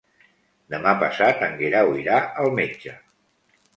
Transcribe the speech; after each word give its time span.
Demà 0.73 0.93
passat 1.03 1.45
en 1.49 1.53
Guerau 1.61 1.93
irà 2.05 2.17
al 2.45 2.53
metge. 2.61 2.97